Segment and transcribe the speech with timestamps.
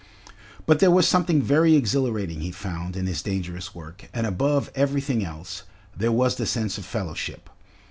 [0.65, 4.99] But there was something very exhilarating, he found, in this dangerous work, and above every
[4.99, 5.61] thing else,
[5.95, 7.51] there was the sense of fellowship.